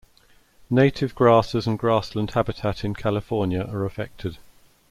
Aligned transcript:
Native 0.71 1.13
grasses 1.13 1.67
and 1.67 1.77
grassland 1.77 2.31
habitat 2.31 2.83
in 2.83 2.95
California 2.95 3.61
are 3.71 3.85
affected. 3.85 4.39